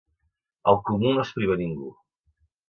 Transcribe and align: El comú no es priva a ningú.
El 0.71 0.79
comú 0.87 1.11
no 1.19 1.25
es 1.27 1.35
priva 1.37 1.59
a 1.59 1.59
ningú. 1.61 1.93